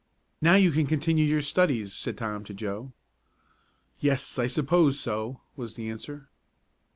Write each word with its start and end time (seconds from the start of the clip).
"Now 0.41 0.55
you 0.55 0.71
can 0.71 0.87
continue 0.87 1.25
your 1.27 1.43
studies," 1.43 1.93
said 1.93 2.17
Tom 2.17 2.43
to 2.45 2.55
Joe. 2.55 2.91
"Yes, 3.99 4.39
I 4.39 4.47
suppose 4.47 4.99
so," 4.99 5.41
was 5.55 5.75
the 5.75 5.91
answer. 5.91 6.27